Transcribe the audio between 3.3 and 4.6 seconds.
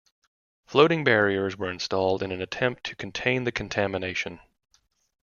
the contamination.